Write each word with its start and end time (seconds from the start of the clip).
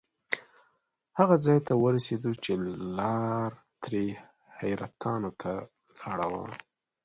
هغه 1.19 1.35
ځای 1.45 1.59
ته 1.67 1.73
ورسېدو 1.83 2.31
چې 2.43 2.51
لار 2.97 3.49
ترې 3.83 4.05
حیرتانو 4.57 5.31
ته 5.41 5.53
لاړه 6.01 6.27
وه. 6.33 6.47